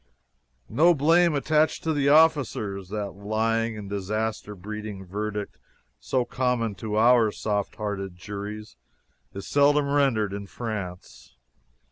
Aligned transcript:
"No 0.67 0.95
blame 0.95 1.35
attached 1.35 1.83
to 1.83 1.93
the 1.93 2.09
officers" 2.09 2.89
that 2.89 3.11
lying 3.11 3.77
and 3.77 3.87
disaster 3.87 4.55
breeding 4.55 5.05
verdict 5.05 5.59
so 5.99 6.25
common 6.25 6.73
to 6.77 6.97
our 6.97 7.31
softhearted 7.31 8.15
juries 8.15 8.77
is 9.35 9.45
seldom 9.45 9.87
rendered 9.87 10.33
in 10.33 10.47
France. 10.47 11.35